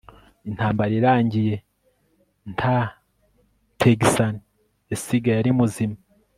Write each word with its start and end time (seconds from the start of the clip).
Intambara 0.49 0.91
irangiye 0.99 1.55
nta 2.53 2.77
Texan 3.79 4.35
yasigaye 4.91 5.37
ari 5.41 5.51
muzima 5.59 5.97